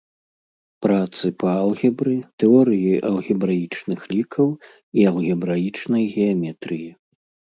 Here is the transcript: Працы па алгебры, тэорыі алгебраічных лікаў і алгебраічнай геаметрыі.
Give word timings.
Працы 0.85 1.25
па 1.43 1.49
алгебры, 1.63 2.13
тэорыі 2.43 2.93
алгебраічных 3.11 4.01
лікаў 4.15 4.47
і 5.01 5.05
алгебраічнай 5.13 6.03
геаметрыі. 6.15 6.89